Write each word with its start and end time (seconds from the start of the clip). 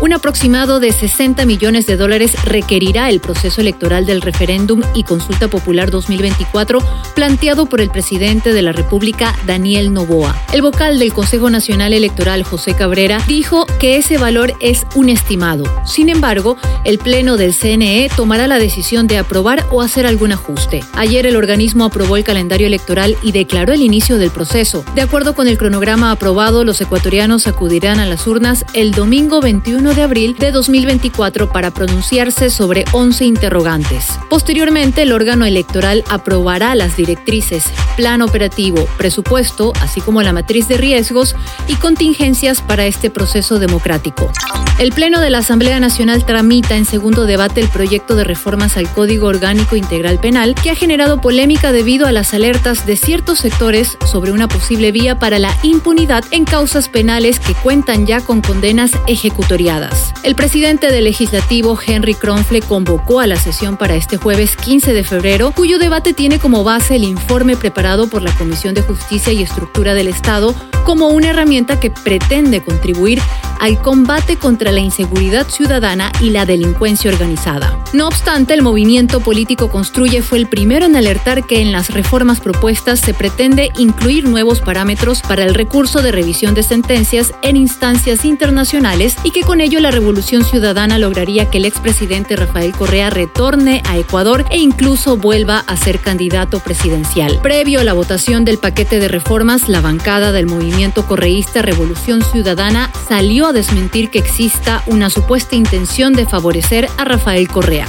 Un 0.00 0.14
aproximado 0.14 0.80
de 0.80 0.92
60 0.92 1.44
millones 1.44 1.86
de 1.86 1.98
dólares 1.98 2.32
requerirá 2.44 3.10
el 3.10 3.20
proceso 3.20 3.60
electoral 3.60 4.06
del 4.06 4.22
referéndum 4.22 4.80
y 4.94 5.02
consulta 5.02 5.48
popular 5.48 5.90
2024 5.90 6.78
planteado 7.14 7.66
por 7.66 7.82
el 7.82 7.90
presidente 7.90 8.54
de 8.54 8.62
la 8.62 8.72
República, 8.72 9.36
Daniel 9.46 9.92
Novoa. 9.92 10.34
El 10.54 10.62
vocal 10.62 10.98
del 10.98 11.12
Consejo 11.12 11.50
Nacional 11.50 11.92
Electoral, 11.92 12.44
José 12.44 12.72
Cabrera, 12.72 13.18
dijo 13.28 13.66
que 13.78 13.98
ese 13.98 14.16
valor 14.16 14.54
es 14.60 14.86
un 14.94 15.10
estimado. 15.10 15.64
Sin 15.84 16.08
embargo, 16.08 16.56
el 16.84 16.98
Pleno 16.98 17.36
del 17.36 17.52
CNE 17.52 18.10
tomará 18.16 18.46
la 18.46 18.58
decisión 18.58 19.06
de 19.06 19.18
aprobar 19.18 19.66
o 19.70 19.82
hacer 19.82 20.06
algún 20.06 20.32
ajuste. 20.32 20.82
Ayer 20.94 21.26
el 21.26 21.36
organismo 21.36 21.84
aprobó 21.84 22.16
el 22.16 22.24
calendario 22.24 22.66
electoral 22.66 23.18
y 23.22 23.32
declaró 23.32 23.74
el 23.74 23.82
inicio 23.82 24.16
del 24.16 24.30
proceso. 24.30 24.82
De 24.94 25.02
acuerdo 25.02 25.34
con 25.34 25.46
el 25.46 25.58
cronograma 25.58 26.10
aprobado, 26.10 26.64
los 26.64 26.80
ecuatorianos 26.80 27.46
acudirán 27.46 28.00
a 28.00 28.06
las 28.06 28.26
urnas 28.26 28.64
el 28.72 28.92
domingo 28.92 29.42
21 29.42 29.89
de 29.94 30.02
abril 30.02 30.36
de 30.38 30.52
2024 30.52 31.52
para 31.52 31.70
pronunciarse 31.70 32.50
sobre 32.50 32.84
11 32.92 33.24
interrogantes. 33.24 34.06
Posteriormente, 34.28 35.02
el 35.02 35.12
órgano 35.12 35.44
electoral 35.44 36.04
aprobará 36.08 36.74
las 36.74 36.96
directrices, 36.96 37.64
plan 37.96 38.22
operativo, 38.22 38.86
presupuesto, 38.96 39.72
así 39.80 40.00
como 40.00 40.22
la 40.22 40.32
matriz 40.32 40.68
de 40.68 40.76
riesgos 40.76 41.34
y 41.66 41.74
contingencias 41.74 42.62
para 42.62 42.86
este 42.86 43.10
proceso 43.10 43.58
democrático. 43.58 44.30
El 44.78 44.92
Pleno 44.92 45.20
de 45.20 45.30
la 45.30 45.38
Asamblea 45.38 45.78
Nacional 45.78 46.24
tramita 46.24 46.76
en 46.76 46.86
segundo 46.86 47.26
debate 47.26 47.60
el 47.60 47.68
proyecto 47.68 48.16
de 48.16 48.24
reformas 48.24 48.76
al 48.76 48.90
Código 48.90 49.26
Orgánico 49.26 49.76
Integral 49.76 50.18
Penal, 50.20 50.54
que 50.54 50.70
ha 50.70 50.74
generado 50.74 51.20
polémica 51.20 51.72
debido 51.72 52.06
a 52.06 52.12
las 52.12 52.32
alertas 52.32 52.86
de 52.86 52.96
ciertos 52.96 53.40
sectores 53.40 53.98
sobre 54.06 54.32
una 54.32 54.48
posible 54.48 54.90
vía 54.92 55.18
para 55.18 55.38
la 55.38 55.54
impunidad 55.62 56.24
en 56.30 56.44
causas 56.44 56.88
penales 56.88 57.40
que 57.40 57.54
cuentan 57.54 58.06
ya 58.06 58.20
con 58.20 58.40
condenas 58.40 58.92
ejecutoriadas. 59.06 59.79
El 60.22 60.34
presidente 60.34 60.92
del 60.92 61.04
legislativo, 61.04 61.78
Henry 61.84 62.14
Kronfle, 62.14 62.60
convocó 62.60 63.20
a 63.20 63.26
la 63.26 63.36
sesión 63.36 63.76
para 63.76 63.94
este 63.94 64.16
jueves 64.16 64.56
15 64.56 64.92
de 64.92 65.04
febrero, 65.04 65.52
cuyo 65.52 65.78
debate 65.78 66.12
tiene 66.12 66.38
como 66.38 66.64
base 66.64 66.96
el 66.96 67.04
informe 67.04 67.56
preparado 67.56 68.08
por 68.08 68.22
la 68.22 68.32
Comisión 68.32 68.74
de 68.74 68.82
Justicia 68.82 69.32
y 69.32 69.42
Estructura 69.42 69.94
del 69.94 70.08
Estado 70.08 70.54
como 70.84 71.08
una 71.08 71.30
herramienta 71.30 71.78
que 71.78 71.90
pretende 71.90 72.62
contribuir 72.62 73.20
al 73.60 73.80
combate 73.80 74.36
contra 74.36 74.72
la 74.72 74.80
inseguridad 74.80 75.46
ciudadana 75.48 76.10
y 76.20 76.30
la 76.30 76.46
delincuencia 76.46 77.10
organizada. 77.10 77.78
No 77.92 78.08
obstante, 78.08 78.54
el 78.54 78.62
movimiento 78.62 79.20
político 79.20 79.70
Construye 79.70 80.22
fue 80.22 80.38
el 80.38 80.48
primero 80.48 80.86
en 80.86 80.96
alertar 80.96 81.44
que 81.44 81.60
en 81.60 81.70
las 81.70 81.90
reformas 81.90 82.40
propuestas 82.40 83.00
se 83.00 83.14
pretende 83.14 83.70
incluir 83.76 84.24
nuevos 84.26 84.60
parámetros 84.60 85.20
para 85.20 85.44
el 85.44 85.54
recurso 85.54 86.00
de 86.00 86.10
revisión 86.10 86.54
de 86.54 86.62
sentencias 86.62 87.32
en 87.42 87.56
instancias 87.56 88.24
internacionales 88.24 89.16
y 89.22 89.30
que 89.30 89.42
con 89.42 89.60
ello 89.60 89.69
la 89.78 89.92
revolución 89.92 90.42
ciudadana 90.42 90.98
lograría 90.98 91.48
que 91.48 91.58
el 91.58 91.64
expresidente 91.64 92.34
Rafael 92.34 92.72
Correa 92.72 93.10
retorne 93.10 93.82
a 93.86 93.98
Ecuador 93.98 94.44
e 94.50 94.58
incluso 94.58 95.16
vuelva 95.16 95.60
a 95.60 95.76
ser 95.76 96.00
candidato 96.00 96.58
presidencial. 96.58 97.38
Previo 97.42 97.80
a 97.80 97.84
la 97.84 97.92
votación 97.92 98.44
del 98.44 98.58
paquete 98.58 98.98
de 98.98 99.06
reformas, 99.06 99.68
la 99.68 99.80
bancada 99.80 100.32
del 100.32 100.46
movimiento 100.46 101.06
correísta 101.06 101.62
Revolución 101.62 102.22
Ciudadana 102.22 102.90
salió 103.08 103.52
desmentir 103.52 104.10
que 104.10 104.18
exista 104.18 104.82
una 104.86 105.10
supuesta 105.10 105.54
intención 105.54 106.14
de 106.14 106.26
favorecer 106.26 106.88
a 106.96 107.04
Rafael 107.04 107.46
Correa. 107.46 107.86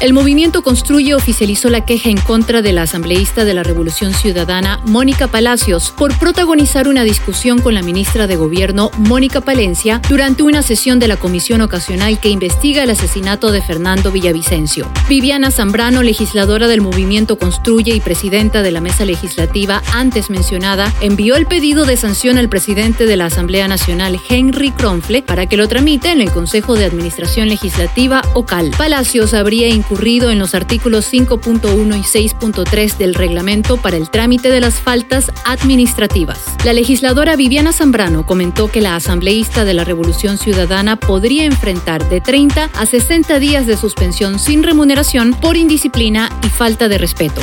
El 0.00 0.14
movimiento 0.14 0.62
Construye 0.62 1.14
oficializó 1.14 1.68
la 1.68 1.84
queja 1.84 2.08
en 2.08 2.16
contra 2.16 2.62
de 2.62 2.72
la 2.72 2.82
asambleísta 2.82 3.44
de 3.44 3.52
la 3.52 3.62
Revolución 3.62 4.14
Ciudadana, 4.14 4.80
Mónica 4.86 5.26
Palacios, 5.26 5.90
por 5.90 6.18
protagonizar 6.18 6.88
una 6.88 7.04
discusión 7.04 7.60
con 7.60 7.74
la 7.74 7.82
ministra 7.82 8.26
de 8.26 8.36
Gobierno, 8.36 8.90
Mónica 8.96 9.42
Palencia, 9.42 10.00
durante 10.08 10.42
una 10.42 10.62
sesión 10.62 11.00
de 11.00 11.08
la 11.08 11.18
comisión 11.18 11.60
ocasional 11.60 12.18
que 12.18 12.30
investiga 12.30 12.82
el 12.82 12.88
asesinato 12.88 13.52
de 13.52 13.60
Fernando 13.60 14.10
Villavicencio. 14.10 14.90
Viviana 15.06 15.50
Zambrano, 15.50 16.02
legisladora 16.02 16.66
del 16.66 16.80
movimiento 16.80 17.38
Construye 17.38 17.94
y 17.94 18.00
presidenta 18.00 18.62
de 18.62 18.70
la 18.70 18.80
mesa 18.80 19.04
legislativa 19.04 19.82
antes 19.92 20.30
mencionada, 20.30 20.90
envió 21.02 21.36
el 21.36 21.44
pedido 21.44 21.84
de 21.84 21.98
sanción 21.98 22.38
al 22.38 22.48
presidente 22.48 23.04
de 23.04 23.18
la 23.18 23.26
Asamblea 23.26 23.68
Nacional, 23.68 24.18
Henry 24.30 24.70
Kronfle, 24.70 25.20
para 25.20 25.44
que 25.44 25.58
lo 25.58 25.68
tramite 25.68 26.10
en 26.10 26.22
el 26.22 26.30
Consejo 26.30 26.74
de 26.74 26.86
Administración 26.86 27.50
Legislativa, 27.50 28.22
OCAL. 28.32 28.70
Palacios 28.78 29.34
habría 29.34 29.68
en 29.98 30.38
los 30.38 30.54
artículos 30.54 31.12
5.1 31.12 31.98
y 31.98 32.02
6.3 32.02 32.96
del 32.96 33.14
reglamento 33.14 33.76
para 33.76 33.96
el 33.96 34.08
trámite 34.08 34.48
de 34.48 34.60
las 34.60 34.74
faltas 34.74 35.32
administrativas. 35.44 36.38
La 36.64 36.72
legisladora 36.72 37.34
Viviana 37.34 37.72
Zambrano 37.72 38.24
comentó 38.24 38.70
que 38.70 38.80
la 38.80 38.94
asambleísta 38.94 39.64
de 39.64 39.74
la 39.74 39.84
Revolución 39.84 40.38
Ciudadana 40.38 40.96
podría 40.96 41.44
enfrentar 41.44 42.08
de 42.08 42.20
30 42.20 42.70
a 42.72 42.86
60 42.86 43.38
días 43.40 43.66
de 43.66 43.76
suspensión 43.76 44.38
sin 44.38 44.62
remuneración 44.62 45.34
por 45.34 45.56
indisciplina 45.56 46.30
y 46.44 46.48
falta 46.48 46.88
de 46.88 46.98
respeto. 46.98 47.40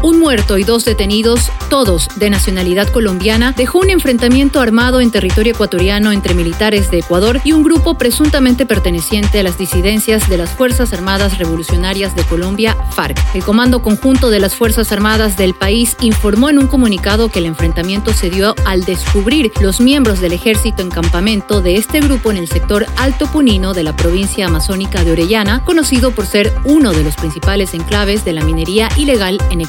Un 0.00 0.20
muerto 0.20 0.58
y 0.58 0.62
dos 0.62 0.84
detenidos, 0.84 1.50
todos 1.68 2.08
de 2.14 2.30
nacionalidad 2.30 2.86
colombiana, 2.88 3.52
dejó 3.56 3.80
un 3.80 3.90
enfrentamiento 3.90 4.60
armado 4.60 5.00
en 5.00 5.10
territorio 5.10 5.54
ecuatoriano 5.54 6.12
entre 6.12 6.34
militares 6.34 6.88
de 6.92 7.00
Ecuador 7.00 7.40
y 7.42 7.50
un 7.50 7.64
grupo 7.64 7.98
presuntamente 7.98 8.64
perteneciente 8.64 9.40
a 9.40 9.42
las 9.42 9.58
disidencias 9.58 10.28
de 10.28 10.38
las 10.38 10.50
Fuerzas 10.50 10.92
Armadas 10.92 11.38
Revolucionarias 11.38 12.14
de 12.14 12.22
Colombia, 12.22 12.76
FARC. 12.92 13.18
El 13.34 13.42
Comando 13.42 13.82
Conjunto 13.82 14.30
de 14.30 14.38
las 14.38 14.54
Fuerzas 14.54 14.92
Armadas 14.92 15.36
del 15.36 15.54
país 15.54 15.96
informó 16.00 16.48
en 16.48 16.58
un 16.58 16.68
comunicado 16.68 17.28
que 17.28 17.40
el 17.40 17.46
enfrentamiento 17.46 18.12
se 18.12 18.30
dio 18.30 18.54
al 18.66 18.84
descubrir 18.84 19.50
los 19.60 19.80
miembros 19.80 20.20
del 20.20 20.32
ejército 20.32 20.80
en 20.80 20.90
campamento 20.90 21.60
de 21.60 21.74
este 21.74 22.00
grupo 22.00 22.30
en 22.30 22.36
el 22.36 22.46
sector 22.46 22.86
Alto 22.96 23.26
Punino 23.26 23.74
de 23.74 23.82
la 23.82 23.96
provincia 23.96 24.46
amazónica 24.46 25.02
de 25.02 25.10
Orellana, 25.10 25.64
conocido 25.64 26.12
por 26.12 26.26
ser 26.26 26.54
uno 26.64 26.92
de 26.92 27.02
los 27.02 27.16
principales 27.16 27.74
enclaves 27.74 28.24
de 28.24 28.32
la 28.32 28.44
minería 28.44 28.88
ilegal 28.96 29.38
en 29.50 29.60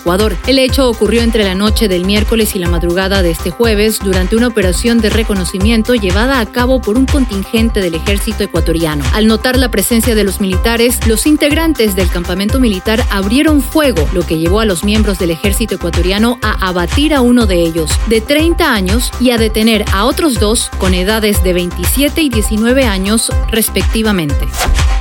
El 0.47 0.59
hecho 0.59 0.89
ocurrió 0.89 1.21
entre 1.21 1.45
la 1.45 1.55
noche 1.55 1.87
del 1.87 2.03
miércoles 2.03 2.53
y 2.53 2.59
la 2.59 2.67
madrugada 2.67 3.21
de 3.21 3.31
este 3.31 3.51
jueves 3.51 3.99
durante 3.99 4.35
una 4.35 4.47
operación 4.47 4.99
de 4.99 5.09
reconocimiento 5.09 5.95
llevada 5.95 6.41
a 6.41 6.45
cabo 6.45 6.81
por 6.81 6.97
un 6.97 7.05
contingente 7.05 7.79
del 7.79 7.95
ejército 7.95 8.43
ecuatoriano. 8.43 9.01
Al 9.13 9.27
notar 9.27 9.57
la 9.57 9.71
presencia 9.71 10.15
de 10.15 10.25
los 10.25 10.41
militares, 10.41 10.99
los 11.07 11.25
integrantes 11.25 11.95
del 11.95 12.09
campamento 12.09 12.59
militar 12.59 13.01
abrieron 13.09 13.61
fuego, 13.61 14.09
lo 14.11 14.25
que 14.25 14.37
llevó 14.37 14.59
a 14.59 14.65
los 14.65 14.83
miembros 14.83 15.19
del 15.19 15.31
ejército 15.31 15.75
ecuatoriano 15.75 16.37
a 16.41 16.67
abatir 16.67 17.13
a 17.13 17.21
uno 17.21 17.45
de 17.45 17.61
ellos, 17.61 17.89
de 18.07 18.19
30 18.19 18.73
años, 18.73 19.11
y 19.21 19.31
a 19.31 19.37
detener 19.37 19.85
a 19.93 20.03
otros 20.03 20.37
dos 20.37 20.69
con 20.79 20.93
edades 20.93 21.43
de 21.43 21.53
27 21.53 22.21
y 22.21 22.29
19 22.29 22.83
años 22.83 23.31
respectivamente. 23.51 24.47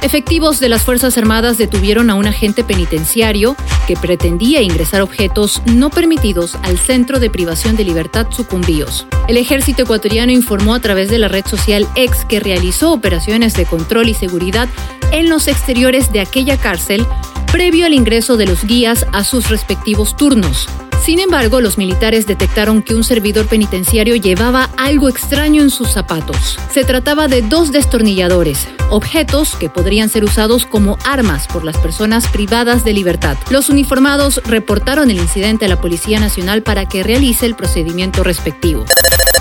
Efectivos 0.01 0.61
de 0.61 0.69
las 0.69 0.83
Fuerzas 0.83 1.19
Armadas 1.19 1.59
detuvieron 1.59 2.09
a 2.09 2.15
un 2.15 2.27
agente 2.27 2.63
penitenciario 2.63 3.57
que 3.89 3.97
pretendía 3.97 4.63
ingresar 4.63 5.03
objetos 5.03 5.61
no 5.67 5.91
permitidos 5.91 6.55
al 6.63 6.79
Centro 6.79 7.19
de 7.19 7.31
Privación 7.31 7.77
de 7.77 7.83
Libertad 7.83 8.29
Sucumbíos. 8.31 9.09
El 9.27 9.37
ejército 9.37 9.83
ecuatoriano 9.83 10.31
informó 10.31 10.75
a 10.75 10.81
través 10.81 11.11
de 11.11 11.19
la 11.19 11.27
red 11.27 11.45
social 11.47 11.89
X 11.97 12.25
que 12.29 12.39
realizó 12.39 12.93
operaciones 12.93 13.55
de 13.55 13.67
control 13.67 14.09
y 14.09 14.15
seguridad 14.15 14.69
en 15.11 15.29
los 15.29 15.49
exteriores 15.49 16.13
de 16.13 16.21
aquella 16.21 16.57
cárcel 16.57 17.05
previo 17.51 17.85
al 17.85 17.95
ingreso 17.95 18.37
de 18.37 18.47
los 18.47 18.65
guías 18.65 19.05
a 19.13 19.25
sus 19.25 19.51
respectivos 19.51 20.17
turnos. 20.17 20.69
Sin 21.03 21.21
embargo, 21.21 21.61
los 21.61 21.79
militares 21.79 22.27
detectaron 22.27 22.83
que 22.83 22.95
un 22.95 23.05
servidor 23.05 23.47
penitenciario 23.47 24.17
llevaba 24.17 24.69
algo 24.77 25.09
extraño 25.09 25.63
en 25.63 25.71
sus 25.71 25.89
zapatos. 25.89 26.59
Se 26.71 26.85
trataba 26.85 27.29
de 27.29 27.43
dos 27.43 27.73
destornilladores, 27.73 28.69
objetos 28.91 29.57
que 29.57 29.71
podrían 29.71 30.09
ser 30.09 30.25
usados 30.25 30.67
como 30.67 30.99
armas 31.05 31.47
por 31.49 31.65
las 31.65 31.79
personas 31.79 32.29
privadas 32.29 32.85
de 32.85 32.93
libertad. 32.93 33.37
Los 33.51 33.71
uniformados 33.71 34.43
reportaron 34.45 35.11
el 35.11 35.19
incidente 35.19 35.65
a 35.65 35.69
la 35.69 35.81
Policía 35.81 36.21
Nacional 36.21 36.63
para 36.63 36.87
que 36.87 37.03
realice 37.03 37.47
el 37.47 37.55
procedimiento 37.55 38.23
respectivo. 38.23 38.85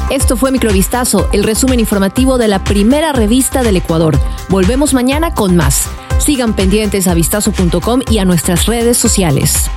Esto 0.10 0.38
fue 0.38 0.52
Microvistazo, 0.52 1.28
el 1.34 1.44
resumen 1.44 1.82
informativo 1.82 2.38
de 2.38 2.48
la 2.48 2.64
primera 2.64 3.12
revista 3.12 3.62
del 3.62 3.76
Ecuador. 3.76 4.18
Volvemos 4.48 4.94
mañana 4.94 5.34
con 5.34 5.58
más. 5.58 5.84
Sigan 6.18 6.56
pendientes 6.56 7.08
a 7.08 7.14
vistazo.com 7.14 8.02
y 8.10 8.20
a 8.20 8.26
nuestras 8.26 8.68
redes 8.68 8.98
sociales. 8.98 9.70